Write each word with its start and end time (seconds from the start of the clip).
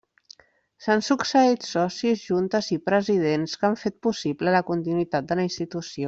S’han 0.85 1.03
succeït 1.07 1.67
socis, 1.73 2.23
juntes 2.31 2.71
i 2.77 2.79
presidents 2.91 3.53
que 3.61 3.67
han 3.69 3.77
fet 3.85 3.99
possible 4.09 4.55
la 4.59 4.63
continuïtat 4.71 5.29
de 5.33 5.39
la 5.41 5.47
institució. 5.51 5.99